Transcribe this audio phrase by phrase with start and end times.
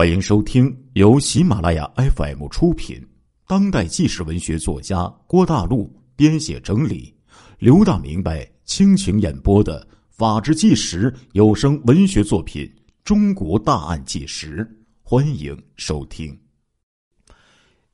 [0.00, 3.06] 欢迎收听由喜马拉雅 FM 出品、
[3.46, 7.14] 当代纪实文学作家郭大陆编写整理、
[7.58, 12.64] 刘大明白倾情演播的《法制纪实》有声文学作品
[13.04, 14.64] 《中国大案纪实》，
[15.02, 16.34] 欢迎收听。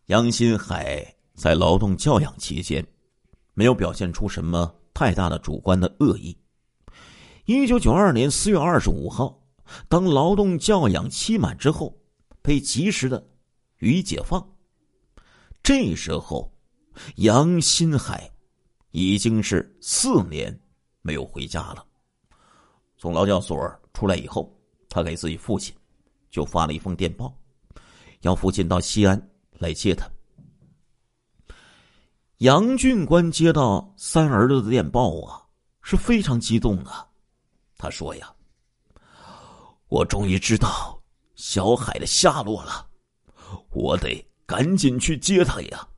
[0.05, 1.05] 杨新海
[1.35, 2.87] 在劳动教养期间，
[3.53, 6.37] 没有表现出什么太大的主观的恶意。
[7.47, 9.43] 一九九二年四月二十五号。
[9.89, 11.97] 当劳动教养期满之后，
[12.43, 13.27] 被及时的
[13.79, 14.47] 予以解放。
[15.63, 16.53] 这时候，
[17.17, 18.31] 杨新海
[18.93, 20.57] 已经是四年
[21.03, 21.85] 没有回家了。
[22.97, 23.59] 从劳教所
[23.93, 24.57] 出来以后，
[24.89, 25.75] 他给自己父亲
[26.31, 27.37] 就发了一封电报，
[28.21, 30.09] 要父亲到西安来接他。
[32.39, 35.43] 杨俊官接到三儿子的电报啊，
[35.83, 37.09] 是非常激动的。
[37.77, 38.33] 他说：“呀。”
[39.97, 41.03] 我终于知道
[41.37, 42.87] 小海的下落了，
[43.71, 45.89] 我得赶紧去接他呀！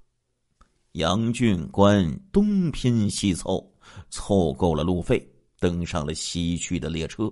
[0.92, 3.68] 杨俊官东拼西凑，
[4.08, 7.28] 凑够了路费，登上了西去的列车。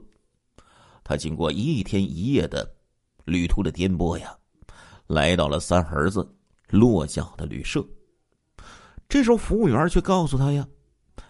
[1.04, 2.68] 他经过一天一夜的
[3.24, 4.36] 旅途的颠簸呀，
[5.06, 6.28] 来到了三儿子
[6.68, 7.86] 落脚的旅社。
[9.08, 10.66] 这时候，服务员却告诉他呀：“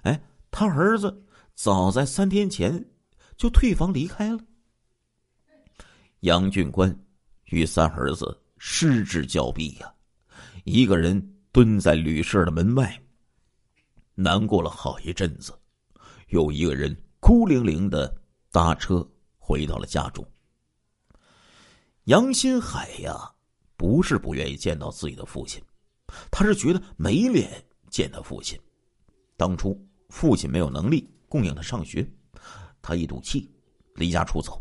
[0.00, 0.18] 哎，
[0.50, 2.82] 他儿子早在三天前
[3.36, 4.40] 就退房离开了。”
[6.26, 6.92] 杨俊官
[7.44, 9.94] 与三儿子失之交臂呀，
[10.64, 13.00] 一个人蹲在旅社的门外，
[14.16, 15.56] 难过了好一阵子，
[16.30, 18.12] 又一个人孤零零的
[18.50, 20.26] 搭车回到了家中。
[22.06, 23.32] 杨新海呀，
[23.76, 25.62] 不是不愿意见到自己的父亲，
[26.28, 28.58] 他是觉得没脸见他父亲。
[29.36, 32.04] 当初父亲没有能力供养他上学，
[32.82, 33.48] 他一赌气
[33.94, 34.60] 离家出走。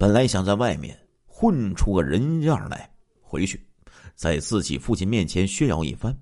[0.00, 3.62] 本来想在外面混出个人样来，回去
[4.14, 6.18] 在自己父亲面前炫耀一番，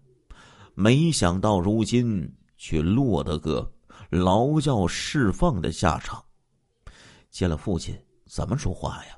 [0.75, 3.73] 没想到如今却落得个
[4.11, 6.21] 劳教释放的下场。
[7.31, 7.97] 见了父亲，
[8.27, 9.17] 怎么说话呀？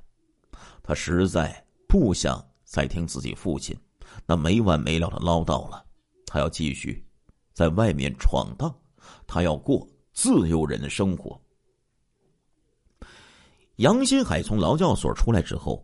[0.83, 3.75] 他实在不想再听自己父亲
[4.27, 5.83] 那没完没了的唠叨了。
[6.27, 7.03] 他要继续
[7.55, 8.71] 在外面闯荡，
[9.27, 11.41] 他要过自由人的生活。
[13.81, 15.83] 杨新海从劳教所出来之后，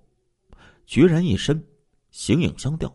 [0.87, 1.67] 决然一身
[2.11, 2.95] 形影相吊，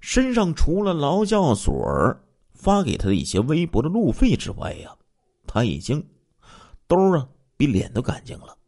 [0.00, 1.72] 身上除了劳教所
[2.52, 4.92] 发给他的一些微薄的路费之外呀，
[5.46, 6.04] 他已经
[6.88, 8.58] 兜啊比脸都干净了。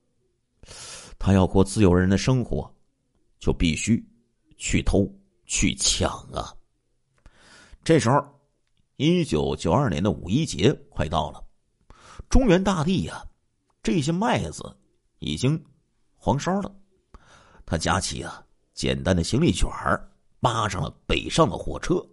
[1.18, 2.72] 他要过自由人的生活，
[3.40, 4.00] 就必须
[4.58, 5.12] 去偷
[5.44, 6.54] 去抢啊。
[7.82, 8.16] 这时候，
[8.94, 11.42] 一九九二年的五一节快到了，
[12.28, 13.26] 中原大地呀，
[13.82, 14.62] 这些麦子。
[15.18, 15.62] 已经
[16.16, 16.74] 黄烧了，
[17.66, 22.04] 他夹起啊简单的行李卷儿，扒上了北上的火车，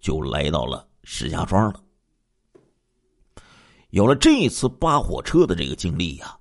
[0.00, 1.82] 就来到了石家庄了。
[3.90, 6.38] 有了这次扒火车的这个经历呀，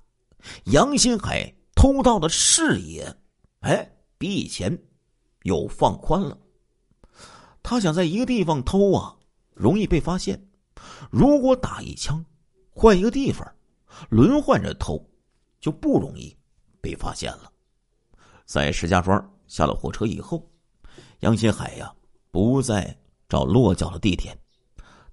[0.66, 3.16] 杨新海偷盗的视野，
[3.59, 4.75] 哎，比以前
[5.44, 6.38] 又放宽了。
[7.61, 9.16] 他想在一个地方偷啊，
[9.53, 10.35] 容易被发现；
[11.11, 12.25] 如果打一枪，
[12.72, 13.47] 换一个地方，
[14.09, 15.09] 轮换着偷。
[15.63, 16.35] 就不容易
[16.81, 17.50] 被发现了。
[18.46, 20.46] 在石家庄下了火车以后，
[21.22, 21.90] 杨新海呀
[22.31, 22.94] 不再
[23.29, 24.38] 找落脚的地点，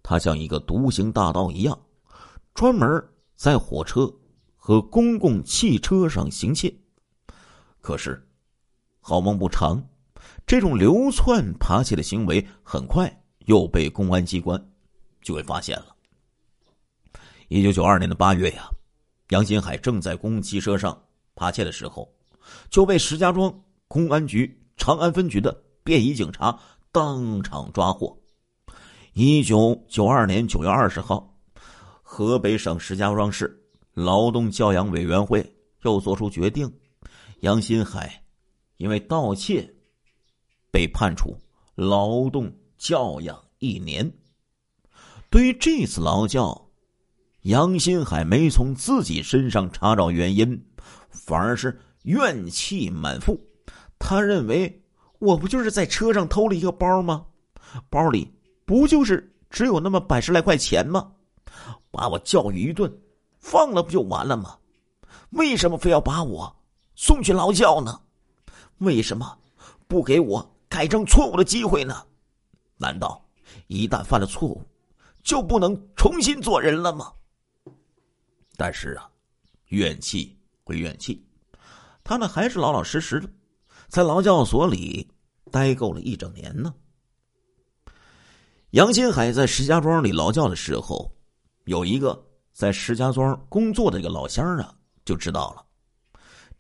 [0.03, 1.81] 他像一个独行大盗一样，
[2.53, 2.89] 专门
[3.37, 4.13] 在火车
[4.57, 6.75] 和公共汽车上行窃。
[7.81, 8.21] 可是
[8.99, 9.81] 好梦不长，
[10.45, 14.61] 这种流窜扒窃的行为很快又被公安机关
[15.23, 15.95] 就给发现了。
[17.47, 18.69] 一九九二年的八月呀。
[19.31, 21.01] 杨新海正在公共汽车上
[21.35, 22.13] 扒窃的时候，
[22.69, 26.59] 就被石家庄公安局长安分局的便衣警察
[26.91, 28.17] 当场抓获。
[29.13, 31.33] 一九九二年九月二十号，
[32.03, 33.57] 河北省石家庄市
[33.95, 35.45] 劳动教养委员会
[35.83, 36.73] 又作出决定，
[37.41, 38.25] 杨新海
[38.79, 39.73] 因为盗窃
[40.73, 41.37] 被判处
[41.77, 44.13] 劳动教养一年。
[45.31, 46.70] 对于这次劳教。
[47.43, 50.63] 杨新海没从自己身上查找原因，
[51.09, 53.41] 反而是怨气满腹。
[53.99, 54.83] 他认为，
[55.19, 57.25] 我不就是在车上偷了一个包吗？
[57.89, 58.31] 包里
[58.67, 61.13] 不就是只有那么百十来块钱吗？
[61.91, 62.93] 把我教育一顿，
[63.39, 64.59] 放了不就完了吗？
[65.31, 66.55] 为什么非要把我
[66.95, 68.01] 送去劳教呢？
[68.79, 69.39] 为什么
[69.89, 72.05] 不给我改正错误的机会呢？
[72.77, 73.25] 难道
[73.67, 74.63] 一旦犯了错误，
[75.23, 77.11] 就不能重新做人了吗？
[78.61, 79.09] 但是啊，
[79.69, 81.27] 怨气归怨气，
[82.05, 83.27] 他呢还是老老实实的，
[83.89, 85.11] 在劳教所里
[85.51, 86.75] 待够了一整年呢。
[88.73, 91.11] 杨新海在石家庄里劳教的时候，
[91.65, 92.23] 有一个
[92.53, 94.75] 在石家庄工作的一个老乡啊，
[95.07, 95.65] 就知道了。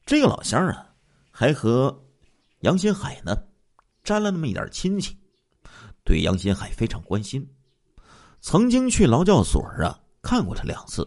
[0.06, 0.94] 这个老乡啊，
[1.30, 1.94] 还和
[2.60, 3.36] 杨新海呢
[4.02, 5.14] 沾了那么一点亲戚，
[6.02, 7.46] 对杨新海非常关心，
[8.40, 11.06] 曾经去劳教所啊看过他两次，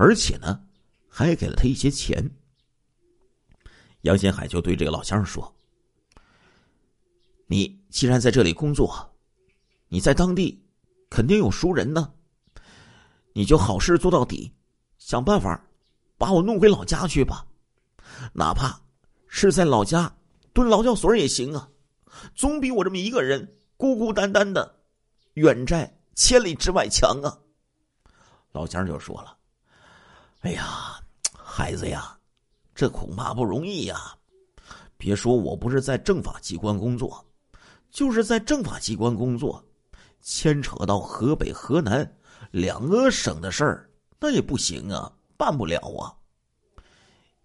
[0.00, 0.58] 而且呢
[1.10, 2.24] 还给了他一些钱。
[4.00, 5.54] 杨新海就对这个老乡说
[7.46, 9.06] ：“你既然在这里工作。”
[9.92, 10.64] 你在当地
[11.10, 12.12] 肯定有熟人呢，
[13.32, 14.50] 你就好事做到底，
[14.98, 15.60] 想办法
[16.16, 17.44] 把我弄回老家去吧，
[18.32, 18.80] 哪怕
[19.26, 20.16] 是在老家
[20.52, 21.68] 蹲劳教所也行啊，
[22.36, 24.76] 总比我这么一个人孤孤单单的
[25.34, 27.36] 远在千里之外强啊。
[28.52, 29.36] 老乡就说了
[30.40, 31.00] ：“哎呀，
[31.32, 32.18] 孩子呀，
[32.74, 34.16] 这恐怕不容易呀，
[34.96, 37.24] 别说我不是在政法机关工作，
[37.90, 39.64] 就是在政法机关工作。”
[40.22, 42.06] 牵扯到河北、河南
[42.50, 46.12] 两个省的事儿，那也不行啊，办不了啊。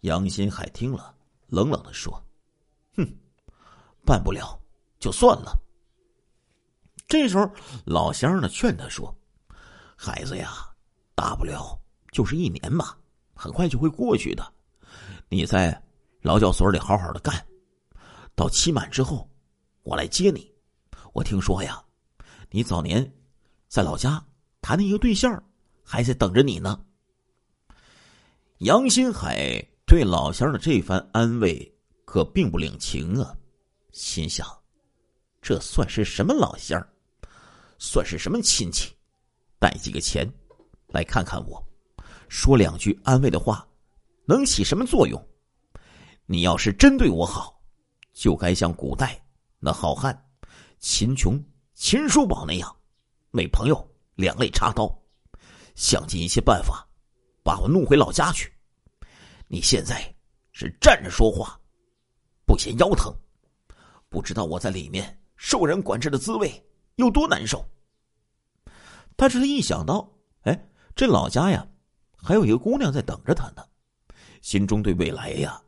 [0.01, 1.15] 杨新海听了，
[1.47, 2.21] 冷冷的说
[2.97, 3.18] ：“哼，
[4.06, 4.59] 办不了
[5.00, 5.57] 就算了。”
[7.07, 7.50] 这时候，
[7.86, 9.15] 老乡呢劝他说
[9.95, 10.51] ：“孩子呀，
[11.15, 11.80] 大不了
[12.15, 12.95] 就是一年嘛，
[13.33, 14.53] 很快就会过去的。
[15.27, 15.83] 你在
[16.21, 17.45] 劳教所里好好的干，
[18.38, 19.29] 到期满之后，
[19.83, 20.50] 我来接你。
[21.12, 21.83] 我听说呀。”
[22.51, 23.13] 你早年
[23.67, 24.23] 在老家
[24.62, 25.44] 谈的一个对象，
[25.83, 26.79] 还在等着你呢。
[28.59, 33.35] 杨新海对老乡的这番安慰可并不领情啊，
[33.91, 34.47] 心想：
[35.41, 36.81] 这算是什么老乡？
[37.77, 38.95] 算是什么亲戚？
[39.59, 40.25] 带几个钱
[40.88, 41.61] 来看看我，
[42.35, 43.65] 说两句安慰的话，
[44.25, 45.25] 能起什么作用？
[46.25, 47.57] 你要是真对我好，
[48.11, 49.17] 就该像古代
[49.57, 50.13] 那好汉
[50.77, 51.41] 秦琼。
[51.73, 52.75] 秦叔宝那样，
[53.31, 54.93] 为朋友两肋插刀，
[55.75, 56.85] 想尽一切办法
[57.41, 58.51] 把我弄回老家去。
[59.47, 60.13] 你现在
[60.51, 61.57] 是站着说话，
[62.45, 63.15] 不嫌腰疼，
[64.09, 66.51] 不知道我在里面受人管制的滋味
[66.95, 67.65] 有多难受。
[69.15, 70.05] 但是他一想到，
[70.41, 71.65] 哎，这老家呀，
[72.25, 73.63] 还有一个姑娘在等着他呢，
[74.42, 75.62] 心中对未来呀，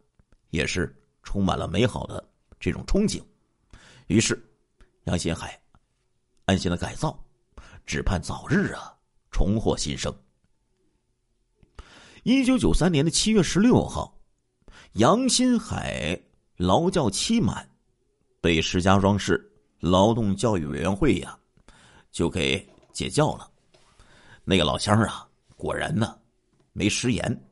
[0.50, 2.28] 也是充满了美好的
[2.60, 3.22] 这种憧憬。
[4.08, 4.44] 于是，
[5.04, 5.62] 杨新海。
[6.46, 7.22] 安心的改造，
[7.86, 8.98] 只盼早日啊
[9.30, 10.12] 重获新生。
[12.24, 14.18] 一九九三年的七月十六号，
[14.94, 16.18] 杨新海
[16.56, 17.70] 劳教期满，
[18.40, 19.52] 被石家庄市
[19.82, 21.38] 劳动教育委员会呀
[22.12, 23.52] 就给解教了。
[24.46, 25.28] 那个老乡啊，
[25.58, 26.18] 果然呢
[26.78, 27.50] 没食言，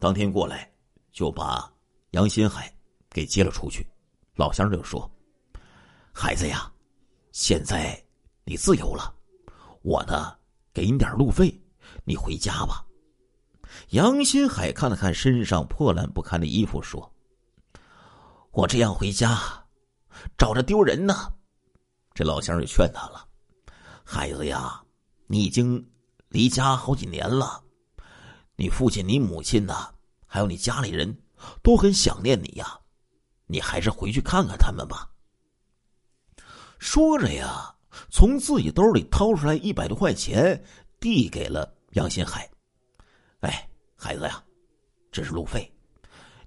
[0.00, 0.68] 当天过来
[1.12, 1.72] 就把
[2.10, 2.74] 杨新海
[3.08, 3.86] 给接了出去。
[4.34, 5.08] 老乡就说
[6.12, 6.68] ：“孩子呀，
[7.30, 7.98] 现在。”
[8.46, 9.14] 你自由了，
[9.80, 10.36] 我呢
[10.74, 11.58] 给你点路费，
[12.04, 12.84] 你回家吧。
[13.88, 17.10] 杨新海看了看身上破烂不堪的衣服，说
[18.52, 19.40] ：“我这样回家，
[20.36, 21.32] 找着丢人呢。”
[22.12, 23.26] 这老乡就劝他了
[24.04, 24.84] ：“孩子呀，
[25.26, 25.90] 你已经
[26.28, 27.63] 离家好几年了，
[28.56, 29.94] 你父亲、你母亲呢，
[30.26, 31.16] 还有你家里人
[31.62, 32.80] 都很想念你呀，
[33.46, 35.10] 你还是回去看看他们吧。”
[36.78, 37.70] 说着呀。
[38.10, 40.60] 从自己兜里掏出来一百多块钱，
[40.98, 42.50] 递给了杨新海。
[43.38, 44.42] 哎，孩子呀，
[45.12, 45.72] 这是路费，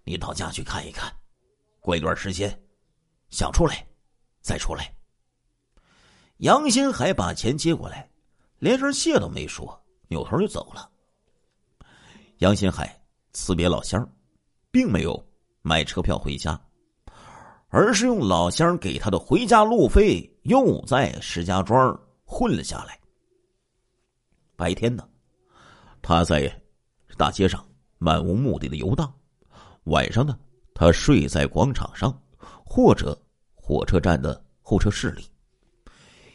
[0.04, 1.10] 你到家去看一看。
[1.80, 2.62] 过一段时间，
[3.30, 3.88] 想出来
[4.42, 4.94] 再出来。
[6.40, 8.12] 杨新海把钱接过来，
[8.60, 10.92] 连声谢都没说，扭头就走了。
[12.40, 13.02] 杨新海
[13.34, 14.08] 辞别老乡，
[14.70, 15.28] 并没有
[15.64, 16.60] 买车票回家。
[17.70, 22.98] 而是用老乡给他的回家路费，又在石家庄混了下来。
[24.56, 25.08] 白天呢，
[26.02, 26.50] 他在
[27.18, 27.64] 大街上
[27.98, 29.06] 漫无目的的游荡；
[29.86, 30.38] 晚上呢，
[30.74, 32.22] 他睡在广场上
[32.64, 33.20] 或者
[33.54, 35.28] 火车站的候车室里。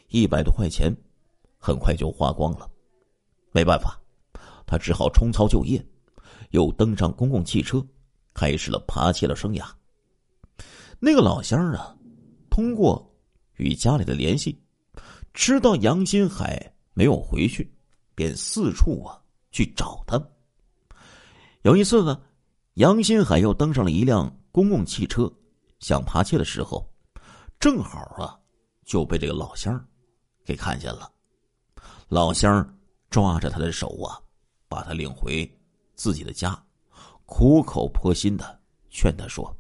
[0.09, 0.95] 一百多块钱
[1.57, 2.69] 很快就花光了，
[3.53, 3.99] 没办法，
[4.67, 5.83] 他只好重操旧业，
[6.53, 7.85] 又登上公共汽车，
[8.33, 9.69] 开始了扒窃的生涯。
[10.99, 11.95] 那个老乡啊，
[12.49, 13.13] 通过
[13.57, 14.59] 与家里的联系，
[15.35, 17.71] 知道杨新海没有回去，
[18.15, 20.23] 便四处啊去找他。
[21.63, 22.21] 有一次呢，
[22.75, 25.33] 杨新海又登上了一辆公共汽车，
[25.81, 26.89] 想扒窃的时候，
[27.59, 28.39] 正好啊
[28.85, 29.83] 就被这个老乡
[30.45, 31.11] 给看见了。
[32.09, 32.79] 老乡
[33.09, 34.21] 抓着他的手啊，
[34.69, 35.51] 把他领回
[35.95, 36.61] 自己的家，
[37.27, 39.55] 苦口婆心的劝他说。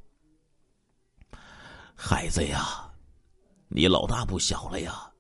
[1.94, 2.90] 孩子呀，
[3.68, 5.10] 你老大不小了呀，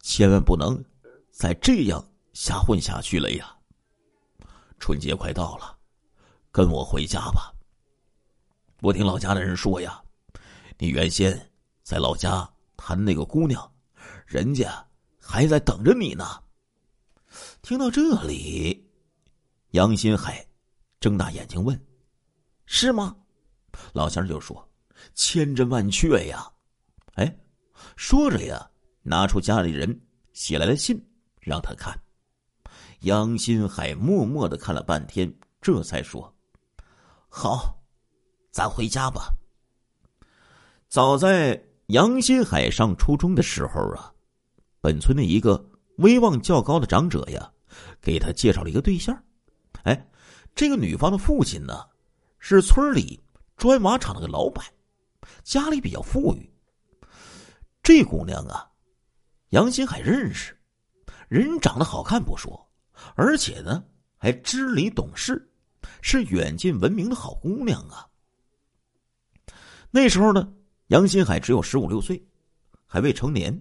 [0.00, 0.82] 千万不能
[1.30, 3.56] 再这样瞎混下去了呀。
[4.80, 5.76] 春节快到了，
[6.50, 7.52] 跟我回家吧。
[8.80, 10.02] 我听老家的人说呀，
[10.78, 11.50] 你原先
[11.82, 13.72] 在老家谈那个姑娘，
[14.26, 14.86] 人家
[15.20, 16.42] 还在等着你呢。
[17.62, 18.87] 听到这里，
[19.72, 20.44] 杨新海
[21.00, 21.78] 睁大眼睛问
[22.64, 23.14] ：“是吗？”
[23.92, 24.66] 老乡就说
[25.14, 26.50] ：“千真万确呀！”
[27.14, 27.38] 哎，
[27.96, 28.70] 说着呀，
[29.02, 30.00] 拿出家里人
[30.32, 30.98] 写来的信
[31.40, 31.98] 让他看。
[33.00, 36.34] 杨新海默默的看了半天，这才说
[37.28, 37.74] ：“好。”
[38.50, 39.28] 咱回家吧。
[40.88, 44.12] 早在杨新海上初中的时候啊，
[44.80, 47.52] 本村的一个威望较高的长者呀，
[48.00, 49.16] 给他介绍了一个对象。
[49.84, 50.08] 哎，
[50.54, 51.84] 这个女方的父亲呢，
[52.38, 53.20] 是村里
[53.56, 54.64] 砖瓦厂的个老板，
[55.42, 56.50] 家里比较富裕。
[57.82, 58.70] 这姑娘啊，
[59.50, 60.56] 杨新海认识，
[61.28, 62.70] 人长得好看不说，
[63.14, 63.84] 而且呢
[64.16, 65.50] 还知理懂事，
[66.02, 68.06] 是远近闻名的好姑娘啊。
[69.90, 70.52] 那时候呢，
[70.88, 72.22] 杨新海只有十五六岁，
[72.86, 73.58] 还未成年，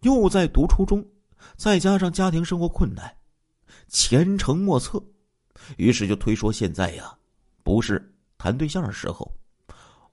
[0.00, 1.06] 又在读初中，
[1.56, 3.16] 再加上家庭生活困难，
[3.86, 5.00] 前程莫测，
[5.76, 7.16] 于是就推说现在呀，
[7.62, 9.30] 不是谈对象的时候，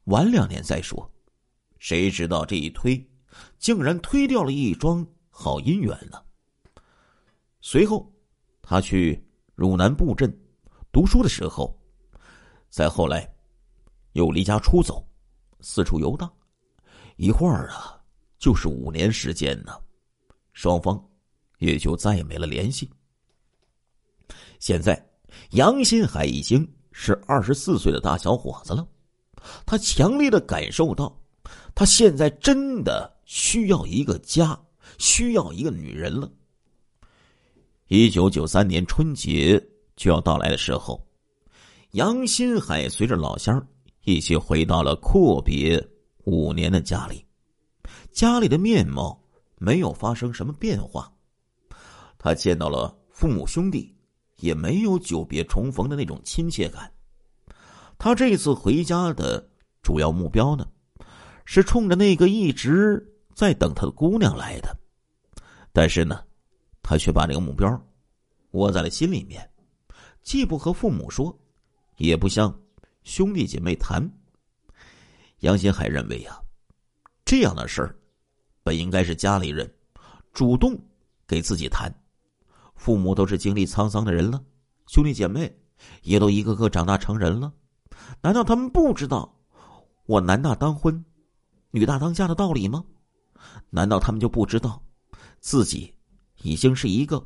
[0.06, 1.10] 晚两年再说。
[1.80, 3.10] 谁知道这一推，
[3.58, 6.22] 竟然推掉了一桩好姻缘呢。
[7.62, 8.12] 随后，
[8.62, 9.26] 他去
[9.56, 10.30] 汝南布镇
[10.92, 11.78] 读书的时候，
[12.70, 13.34] 再后来，
[14.14, 15.06] 又离家出走。
[15.62, 16.32] 四处游荡，
[17.18, 18.02] 一会儿啊，
[18.38, 19.78] 就是五年时间呢，
[20.54, 21.02] 双方
[21.58, 22.90] 也就再也没了联系。
[24.58, 25.09] 现在，
[25.52, 28.88] 杨新海已经是二十四岁的大小伙子了，
[29.66, 31.16] 他强烈的感受到，
[31.74, 34.60] 他现在真的需要一个家，
[34.98, 36.32] 需要一个女人了。
[37.88, 39.62] 一九九三年春节
[39.96, 41.04] 就要到来的时候，
[41.92, 43.66] 杨新海随着老乡。
[44.06, 45.86] 一起回到了阔别
[46.24, 47.24] 五年的家里，
[48.12, 49.22] 家里的面貌
[49.58, 51.12] 没有发生什么变化。
[52.18, 53.94] 他见到了父母兄弟，
[54.40, 56.92] 也没有久别重逢的那种亲切感。
[57.98, 59.50] 他这次回家的
[59.82, 60.68] 主要目标呢，
[61.46, 63.06] 是冲着那个一直
[63.36, 64.76] 在等他的姑娘来的。
[65.74, 66.24] 但是呢，
[66.82, 67.70] 他却把这个目标
[68.52, 69.50] 窝在了心里面，
[70.24, 71.38] 既不和父母说，
[71.98, 72.58] 也不向。
[73.04, 74.08] 兄弟姐妹谈，
[75.40, 76.40] 杨新海认为呀，
[77.26, 77.96] 这样的事儿
[78.62, 79.74] 本应该是家里人
[80.32, 80.78] 主动
[81.26, 81.92] 给自己谈。
[82.80, 84.42] 父母都是经历沧桑的人了，
[84.88, 85.54] 兄弟姐妹
[86.02, 87.52] 也都一个个长大成人了，
[88.22, 89.38] 难道他们不知道
[90.06, 91.04] 我男大当婚、
[91.72, 92.86] 女大当嫁的道理吗？
[93.70, 94.82] 难道他们就不知道
[95.42, 95.94] 自己
[96.42, 97.22] 已经是一个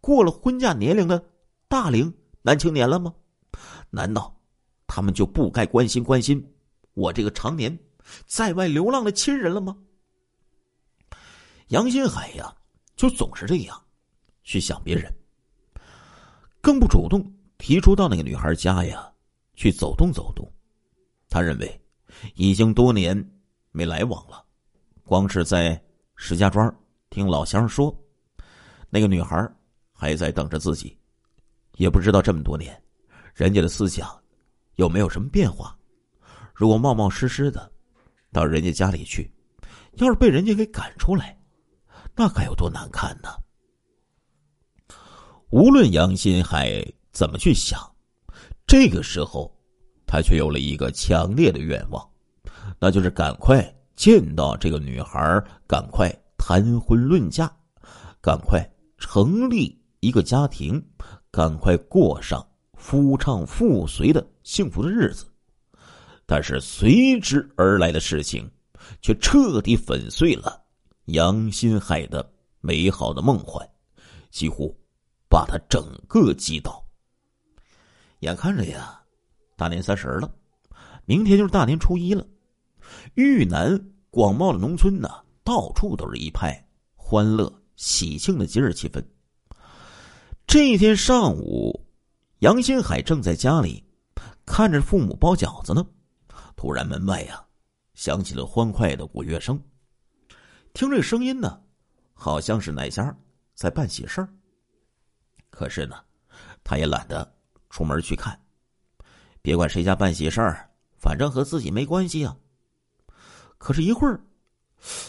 [0.00, 1.24] 过了婚嫁年龄的
[1.68, 3.14] 大龄男青年了吗？
[3.90, 4.36] 难道？
[4.88, 6.54] 他们就不该关心关心
[6.94, 7.78] 我这个常年
[8.26, 9.76] 在外流浪的亲人了吗？
[11.68, 12.56] 杨新海呀，
[12.96, 13.85] 就总是这样
[14.46, 15.12] 去想别人，
[16.60, 17.20] 更不主动
[17.58, 19.12] 提出到那个女孩家呀
[19.54, 20.48] 去走动走动。
[21.28, 21.80] 他认为
[22.36, 23.12] 已经多年
[23.72, 24.44] 没来往了，
[25.04, 25.78] 光是在
[26.14, 26.72] 石家庄
[27.10, 27.92] 听老乡说，
[28.88, 29.36] 那个女孩
[29.92, 30.96] 还在等着自己，
[31.74, 32.80] 也不知道这么多年
[33.34, 34.08] 人家的思想。
[34.76, 35.76] 有没有什么变化？
[36.54, 37.72] 如果冒冒失失的
[38.30, 39.28] 到人家家里去，
[39.94, 41.36] 要是被人家给赶出来，
[42.14, 43.30] 那该有多难看呢？
[45.50, 47.80] 无论杨新海怎么去想，
[48.66, 49.54] 这个时候
[50.06, 52.04] 他却有了一个强烈的愿望，
[52.80, 57.50] 那就是赶快见到这个女孩，赶快谈婚论嫁，
[58.20, 60.84] 赶快成立一个家庭，
[61.30, 62.46] 赶快过上。
[62.78, 65.26] 夫唱妇随的幸福的日子，
[66.26, 68.48] 但是随之而来的事情，
[69.00, 70.62] 却彻底粉碎了
[71.06, 73.66] 杨新海的美好的梦幻，
[74.30, 74.76] 几乎
[75.36, 76.82] 把他整个击倒。
[78.20, 78.98] 眼看着呀，
[79.54, 80.34] 大年三十了，
[81.04, 82.26] 明天就是大年初一了。
[83.16, 83.78] 豫南
[84.08, 85.10] 广袤的农村呢，
[85.44, 89.04] 到处都是一派欢乐喜庆的节日气氛。
[90.46, 91.84] 这一天上午。
[92.38, 93.84] 杨新海正在家里
[94.46, 95.84] 看着父母包饺子呢，
[96.54, 97.44] 突然门外呀
[97.92, 99.62] 响起了欢快的鼓乐声。
[100.72, 101.60] 听这声音呢，
[102.14, 103.14] 好像是哪家
[103.54, 104.28] 在办喜事儿。
[105.56, 105.96] 可是呢，
[106.62, 107.34] 他也懒得
[107.70, 108.38] 出门去看，
[109.40, 112.36] 别管谁家办喜事儿，反正和自己没关系啊。
[113.56, 114.20] 可是，一会儿，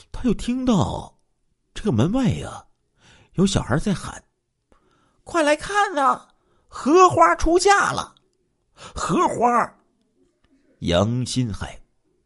[0.10, 1.20] 他又听到
[1.74, 2.66] 这个门外呀，
[3.34, 4.24] 有小孩在喊
[5.26, 6.30] ：“快来看呐，
[6.70, 8.16] 荷花出嫁了！”
[8.74, 9.76] 荷花，
[10.80, 11.78] 杨新海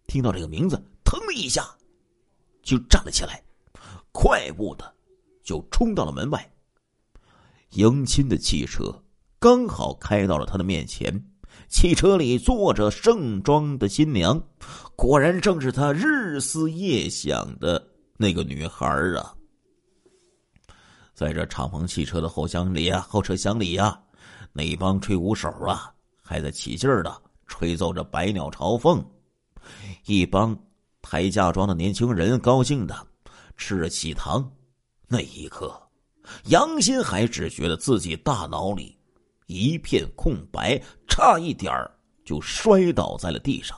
[0.06, 1.68] 听到这个名字，腾的一下
[2.62, 3.44] 就站了起来，
[4.12, 4.96] 快步的
[5.42, 6.48] 就冲到了门外。
[7.72, 8.94] 迎亲的汽车
[9.40, 11.12] 刚好开到了他的面前，
[11.70, 14.42] 汽车里坐着盛装的新娘，
[14.96, 17.82] 果然正是他日思夜想的
[18.18, 18.86] 那个女孩
[19.18, 19.34] 啊！
[21.14, 24.00] 在这敞篷汽车的后厢里啊，后车厢里呀，
[24.52, 29.00] 那帮吹鼓手啊，还在起劲的吹奏着《百鸟朝凤》，
[30.06, 30.58] 一帮
[31.02, 32.96] 抬嫁妆的年轻人高兴的
[33.56, 34.52] 吃着喜糖，
[35.08, 35.82] 那一刻。
[36.46, 38.98] 杨新海只觉得自己大脑里
[39.48, 41.92] 一片空白，差一点儿
[42.24, 43.78] 就摔倒在了地上。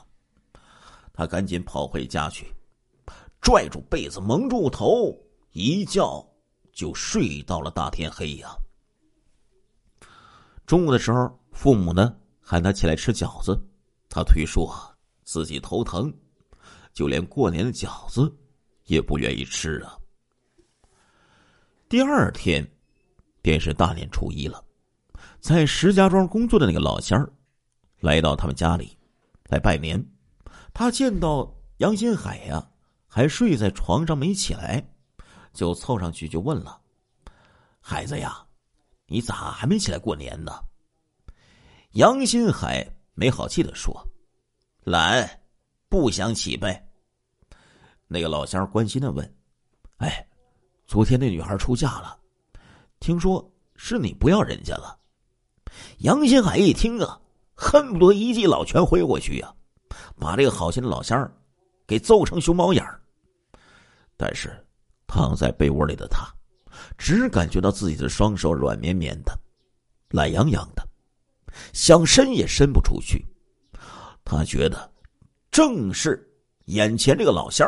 [1.12, 2.52] 他赶紧跑回家去，
[3.40, 5.16] 拽住被子蒙住头，
[5.52, 6.24] 一觉
[6.72, 8.54] 就睡到了大天黑呀。
[10.66, 13.56] 中午的时候，父母呢喊他起来吃饺子，
[14.08, 14.74] 他推说
[15.22, 16.12] 自己头疼，
[16.92, 18.34] 就连过年的饺子
[18.84, 19.96] 也不愿意吃啊。
[21.88, 22.66] 第二天，
[23.42, 24.64] 便是大年初一了。
[25.38, 27.30] 在石家庄工作的那个老乡，
[28.00, 28.96] 来到他们家里，
[29.48, 30.02] 来拜年。
[30.72, 32.66] 他见到杨新海呀，
[33.06, 34.82] 还睡在床上没起来，
[35.52, 36.80] 就凑上去就问了
[37.78, 38.44] ：“孩子呀，
[39.06, 40.52] 你咋还没起来过年呢？”
[41.92, 43.94] 杨新海没好气的说
[44.82, 45.42] ：“懒，
[45.88, 46.88] 不想起呗。”
[48.08, 49.36] 那个老乡关心的问
[49.98, 50.26] ：“哎？”
[50.94, 52.16] 昨天那女孩出嫁了，
[53.00, 54.96] 听说是你不要人家了。
[55.98, 57.20] 杨新海一听啊，
[57.52, 59.52] 恨不得一记老拳挥过去呀，
[60.20, 61.28] 把这个好心的老乡
[61.84, 63.02] 给揍成熊猫眼儿。
[64.16, 64.56] 但是
[65.08, 66.32] 躺在被窝里的他，
[66.96, 69.36] 只感觉到自己的双手软绵绵的、
[70.10, 70.88] 懒洋洋的，
[71.72, 73.26] 想伸也伸不出去。
[74.24, 74.92] 他觉得，
[75.50, 76.24] 正是
[76.66, 77.66] 眼前这个老乡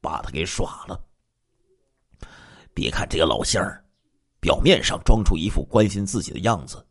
[0.00, 0.98] 把他给耍了。
[2.78, 3.84] 别看这个老乡儿，
[4.38, 6.86] 表面上装出一副关心自己的样子，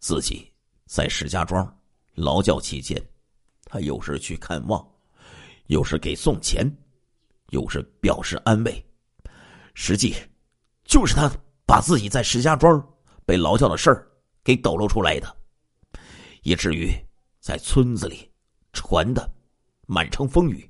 [0.00, 0.52] 自己
[0.84, 1.64] 在石家庄
[2.14, 3.00] 劳教期间，
[3.66, 4.84] 他有时去看望，
[5.68, 6.68] 有时给送钱，
[7.50, 8.84] 有时表示安慰，
[9.74, 10.12] 实际
[10.82, 11.30] 就是他
[11.64, 12.84] 把自己在石家庄
[13.24, 14.10] 被劳教的事儿
[14.42, 15.36] 给抖露出来的，
[16.42, 16.92] 以至于
[17.38, 18.28] 在村子里
[18.72, 19.32] 传的
[19.86, 20.68] 满城风雨。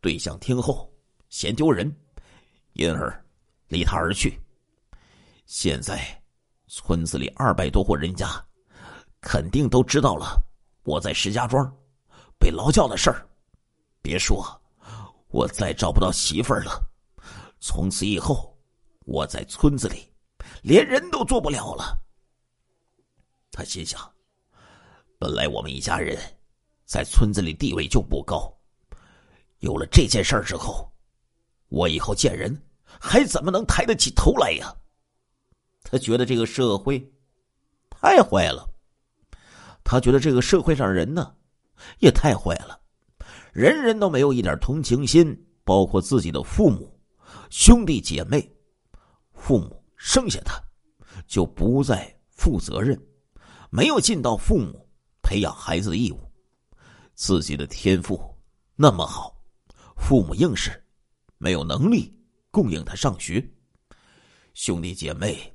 [0.00, 0.92] 对象听后
[1.28, 1.96] 嫌丢人。
[2.74, 3.24] 因而，
[3.68, 4.38] 离他而去。
[5.46, 6.22] 现在，
[6.66, 8.26] 村子里二百多户人家，
[9.20, 10.40] 肯定都知道了
[10.82, 11.72] 我在石家庄
[12.38, 13.28] 被劳教的事儿。
[14.02, 14.44] 别说，
[15.28, 16.82] 我再找不到媳妇儿了，
[17.60, 18.58] 从此以后，
[19.06, 20.12] 我在村子里
[20.62, 21.96] 连人都做不了了。
[23.52, 24.00] 他心想：
[25.16, 26.18] 本来我们一家人
[26.84, 28.52] 在村子里地位就不高，
[29.60, 30.90] 有了这件事儿之后。
[31.74, 32.56] 我以后见人
[32.86, 34.72] 还怎么能抬得起头来呀？
[35.82, 37.12] 他觉得这个社会
[37.90, 38.64] 太坏了，
[39.82, 41.34] 他觉得这个社会上人呢
[41.98, 42.78] 也太坏了，
[43.52, 46.96] 人人都没有一点同情心，包括自己的父母、
[47.50, 48.48] 兄弟姐妹。
[49.32, 50.62] 父母生下他，
[51.26, 52.96] 就不再负责任，
[53.68, 54.88] 没有尽到父母
[55.22, 56.20] 培养孩子的义务。
[57.14, 58.18] 自己的天赋
[58.76, 59.36] 那么好，
[59.96, 60.83] 父母硬是。
[61.44, 62.10] 没有能力
[62.50, 63.46] 供应他上学，
[64.54, 65.52] 兄弟姐妹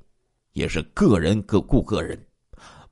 [0.52, 2.16] 也是个人各顾个人，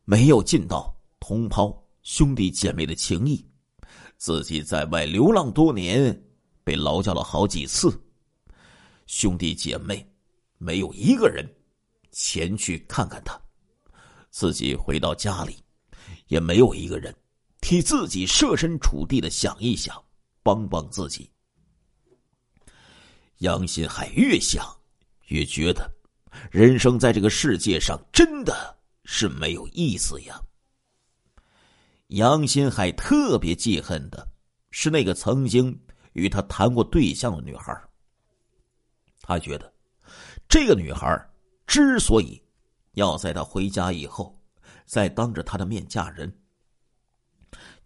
[0.05, 3.49] 没有尽到同胞兄弟姐妹的情谊。
[4.17, 6.13] 自己在外流浪多年，
[6.65, 7.89] 被劳教了好几次，
[9.07, 10.05] 兄弟姐妹
[10.57, 11.49] 没有一个人
[12.11, 13.41] 前去看看他。
[14.33, 15.55] 自己回到家里，
[16.27, 17.15] 也没有一个人
[17.61, 19.97] 替自己设身处地的想一想，
[20.43, 21.31] 帮帮自己。
[23.39, 24.65] 杨新海越想
[25.29, 25.89] 越觉得，
[26.51, 30.41] 人生在这个世界上真的是没有意思呀。
[32.09, 34.27] 杨新海特别记恨的
[34.71, 35.79] 是那个曾经
[36.15, 37.81] 与他谈过对象的女孩。
[39.21, 39.73] 他觉得，
[40.49, 41.07] 这个女孩
[41.67, 42.43] 之所以
[42.93, 44.37] 要在他回家以后
[44.87, 46.35] 再当着他的面嫁人，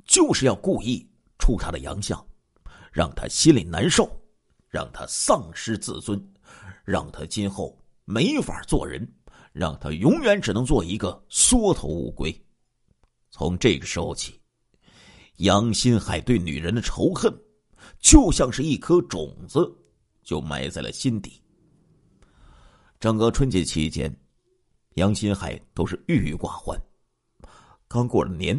[0.04, 1.06] 就是要故意
[1.38, 2.24] 出他的洋相，
[2.92, 4.21] 让他心里难受。
[4.72, 6.18] 让他丧失自尊，
[6.82, 9.06] 让他今后没法做人，
[9.52, 12.34] 让他永远只能做一个缩头乌龟。
[13.30, 14.40] 从这个时候起，
[15.36, 17.30] 杨新海对女人的仇恨
[17.98, 19.70] 就像是一颗种子，
[20.22, 21.42] 就埋在了心底。
[22.98, 24.14] 整个春节期间，
[24.94, 26.80] 杨新海都是郁郁寡欢。
[27.88, 28.58] 刚过了年，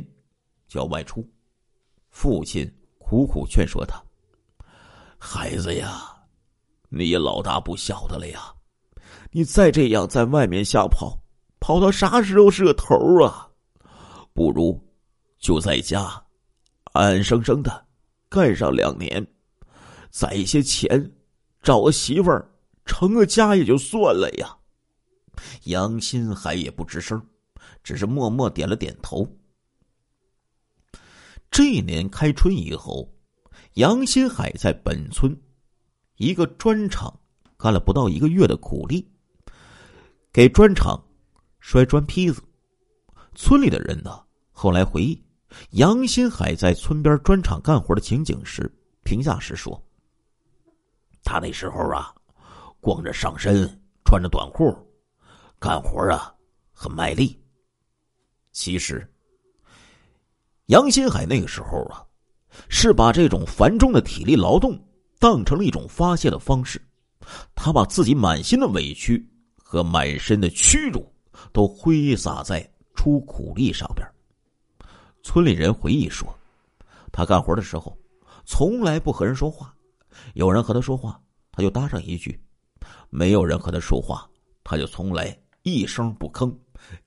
[0.68, 1.28] 就要外出，
[2.12, 4.00] 父亲苦苦劝说他
[5.26, 6.14] ：“孩子呀，
[6.90, 8.54] 你也老大不小的了呀，
[9.32, 11.18] 你再这样在外面瞎跑，
[11.62, 13.50] 跑到啥时候是个头啊？
[14.34, 14.78] 不如
[15.40, 16.02] 就在家，
[16.92, 17.86] 安安生生的
[18.28, 19.26] 干上两年，
[20.12, 21.12] 攒一些钱，
[21.62, 22.52] 找个媳妇儿，
[22.86, 24.58] 成个家也就算了呀。”
[25.64, 27.22] 杨新海也不吱声。
[27.84, 29.28] 只是默默点了点头。
[31.52, 33.13] 这一年开春以后，
[33.76, 35.36] 杨新海在本村
[36.18, 37.12] 一个砖厂
[37.58, 39.04] 干了不到一个月的苦力，
[40.32, 41.04] 给砖厂
[41.60, 42.44] 摔砖坯子。
[43.34, 45.20] 村里的人呢，后来回忆
[45.72, 48.72] 杨新海在村边砖厂干活的情景时，
[49.04, 49.84] 评价时说
[51.26, 52.14] ：“他那时候啊，
[52.80, 53.68] 光着上身，
[54.06, 54.72] 穿着短裤，
[55.58, 56.32] 干活啊
[56.72, 57.42] 很卖力。”
[58.54, 59.12] 其实，
[60.68, 62.06] 杨新海那个时候啊，
[62.70, 64.78] 是把这种繁重的体力劳动
[65.20, 66.82] 当成了一种发泄的方式。
[67.56, 71.06] 他把自己满心的委屈和满身的屈辱
[71.52, 74.06] 都挥洒在出苦力上边。
[75.22, 76.28] 村里人回忆说，
[77.12, 77.98] 他干活的时候
[78.46, 79.74] 从来不和人说话，
[80.34, 82.32] 有人和他说话，他就搭上一句；
[83.10, 84.30] 没有人和他说话，
[84.64, 86.54] 他就从来一声不吭，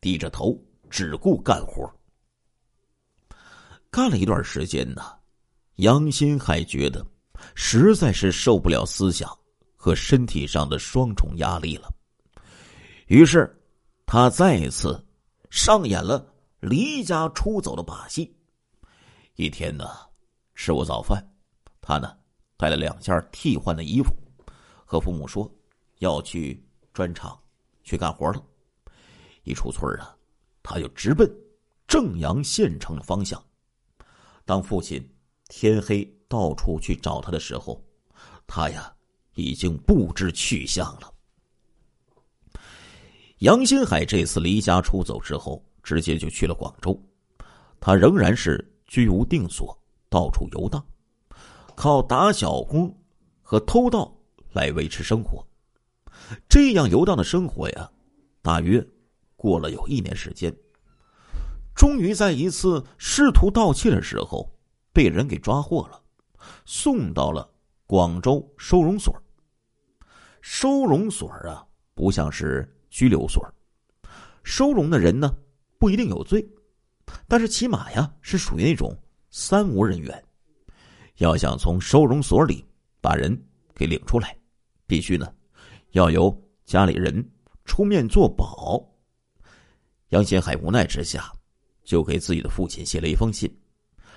[0.00, 0.58] 低着头。
[0.88, 1.92] 只顾干活，
[3.90, 5.02] 干了一段时间呢，
[5.76, 7.06] 杨新海觉得
[7.54, 9.30] 实在是受不了思想
[9.76, 11.88] 和身体上的双重压力了，
[13.06, 13.54] 于是
[14.04, 15.04] 他再一次
[15.50, 16.26] 上演了
[16.60, 18.34] 离家出走的把戏。
[19.34, 19.86] 一天呢，
[20.54, 21.22] 吃过早饭，
[21.80, 22.16] 他呢
[22.56, 24.10] 带了两件替换的衣服，
[24.84, 25.50] 和父母说
[25.98, 27.38] 要去砖厂
[27.84, 28.42] 去干活了。
[29.44, 30.12] 一出村啊。
[30.68, 31.30] 他就直奔
[31.86, 33.40] 正阳县城的方向。
[34.44, 35.00] 当父亲
[35.48, 37.82] 天黑到处去找他的时候，
[38.46, 38.92] 他呀
[39.34, 41.12] 已经不知去向了。
[43.38, 46.98] 杨新海这次离家出走之后，直接就去了广州。
[47.78, 49.78] 他仍然是居无定所，
[50.08, 50.84] 到处游荡，
[51.74, 52.92] 靠打小工
[53.42, 54.16] 和偷盗
[54.52, 55.46] 来维持生活。
[56.48, 57.90] 这样游荡的生活呀，
[58.42, 58.84] 大约。
[59.38, 60.52] 过了有一年时间，
[61.74, 64.50] 终于在一次试图盗窃的时候，
[64.96, 66.02] 被人给抓获了，
[66.64, 67.46] 送到了
[67.84, 69.14] 广州收容所。
[70.40, 73.46] 收容所啊，不像是拘留所，
[74.42, 75.30] 收容的人呢
[75.78, 76.48] 不一定有罪，
[77.28, 78.96] 但是起码呀是属于那种
[79.28, 80.24] 三无人员。
[81.16, 82.64] 要想从收容所里
[83.02, 83.38] 把人
[83.74, 84.34] 给领出来，
[84.86, 85.30] 必须呢
[85.90, 87.22] 要由家里人
[87.66, 88.82] 出面作保。
[90.08, 91.30] 杨新海无奈之下，
[91.84, 93.54] 就给自己的父亲写了一封信，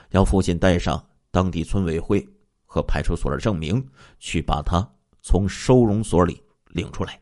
[0.09, 2.27] 要父亲带上当地村委会
[2.65, 3.85] 和派出所的证明，
[4.19, 4.87] 去把他
[5.21, 7.19] 从收容所里领出来。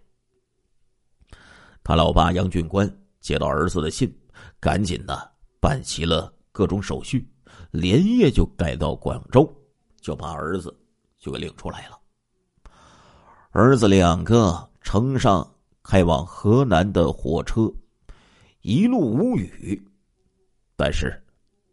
[1.83, 4.13] 他老爸杨俊官接到儿子的信，
[4.59, 7.29] 赶紧的办齐了各种手续，
[7.71, 9.49] 连夜就赶到广州，
[10.01, 10.75] 就把儿子
[11.17, 11.97] 就给领出来了。
[13.51, 15.49] 儿子两个乘上
[15.81, 17.71] 开往河南的火车。
[18.61, 19.81] 一路无语，
[20.75, 21.23] 但是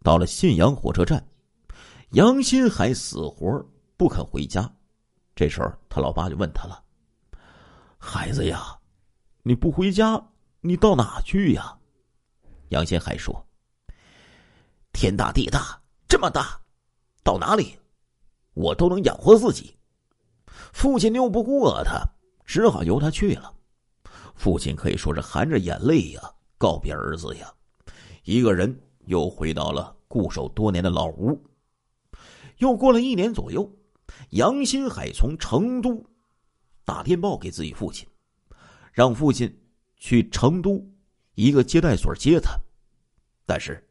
[0.04, 1.26] 到了信阳火车站，
[2.10, 4.70] 杨新海死活不肯回家。
[5.34, 6.84] 这时候，他老爸就问他了
[7.96, 8.78] ：“孩子呀，
[9.42, 10.22] 你不回家，
[10.60, 11.78] 你到哪去呀？”
[12.68, 13.46] 杨新海说
[14.92, 16.60] ：“天大地大，这么大，
[17.22, 17.78] 到哪里，
[18.52, 19.74] 我都能养活自己。”
[20.74, 22.06] 父亲拗不过他，
[22.44, 23.54] 只好由他去了。
[24.34, 26.20] 父亲可以说是含着眼泪呀。
[26.58, 27.50] 告别儿子呀，
[28.24, 31.42] 一个人又回到了固守多年的老屋。
[32.58, 33.70] 又过了一年左右，
[34.30, 36.04] 杨新海从成都
[36.84, 38.06] 打电报给自己父亲，
[38.92, 39.52] 让父亲
[39.96, 40.84] 去成都
[41.34, 42.52] 一个接待所接他。
[43.44, 43.86] 但是，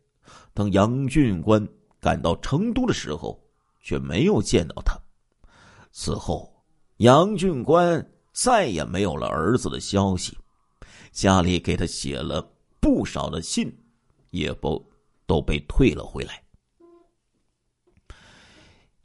[0.54, 1.68] 等杨俊官
[2.00, 3.40] 赶到成都的时候，
[3.82, 4.98] 却没有见到他。
[5.92, 6.64] 此后，
[6.98, 10.38] 杨俊官再也没有了儿子的消息，
[11.12, 12.50] 家里给他写了。
[12.80, 13.74] 不少的信，
[14.32, 14.86] 也不
[15.26, 16.42] 都被退了回来。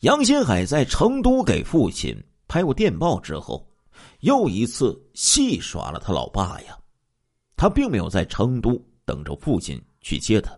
[0.01, 3.69] 杨新海在成都给父亲拍过电报之后，
[4.21, 6.79] 又一次戏耍了他老爸呀。
[7.57, 10.57] 他并没有在成都等着父亲去接他，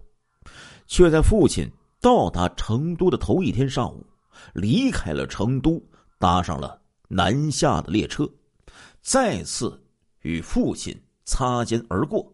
[0.86, 1.66] 却在父亲
[2.00, 4.06] 到达成都的头一天上午，
[4.52, 5.82] 离开了成都，
[6.18, 8.28] 搭上了南下的列车，
[9.00, 9.82] 再次
[10.20, 10.94] 与父亲
[11.24, 12.30] 擦肩而过。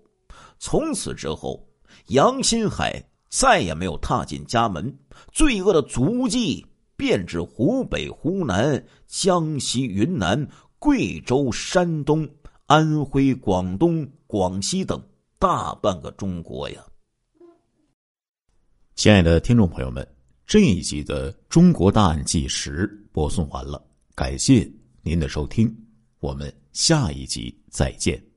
[0.59, 1.65] 从此之后，
[2.09, 4.97] 杨新海再也没有踏进家门，
[5.33, 6.65] 罪恶的足迹
[6.97, 12.29] 遍至湖北、湖南、江西、云南、贵州、山东、
[12.67, 15.03] 安徽、广东、广西等
[15.39, 16.85] 大半个中国呀！
[18.95, 20.07] 亲爱的听众朋友们，
[20.47, 23.85] 这一集的《中国大案纪实》播送完了，
[24.15, 24.71] 感谢
[25.03, 25.71] 您的收听，
[26.21, 28.36] 我们下一集再见。